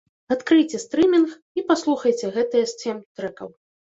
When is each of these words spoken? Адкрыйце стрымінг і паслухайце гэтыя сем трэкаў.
Адкрыйце 0.35 0.79
стрымінг 0.85 1.35
і 1.61 1.65
паслухайце 1.69 2.31
гэтыя 2.37 2.65
сем 2.71 2.97
трэкаў. 3.21 3.53